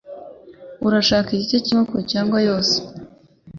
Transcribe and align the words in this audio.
Urashaka 0.87 1.29
igice 1.33 1.57
cyinkoko 1.65 1.97
cyangwa 2.11 2.37
yose 2.47 2.75